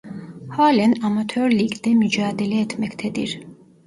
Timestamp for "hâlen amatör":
0.49-1.49